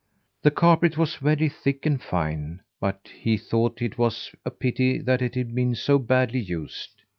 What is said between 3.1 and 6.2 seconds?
he thought it was a pity that it had been so